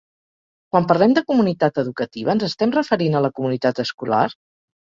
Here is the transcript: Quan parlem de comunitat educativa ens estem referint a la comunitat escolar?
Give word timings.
Quan 0.75 0.87
parlem 0.91 1.13
de 1.17 1.23
comunitat 1.27 1.77
educativa 1.83 2.35
ens 2.35 2.47
estem 2.49 2.75
referint 2.79 3.19
a 3.21 3.25
la 3.27 3.33
comunitat 3.41 3.83
escolar? 3.89 4.25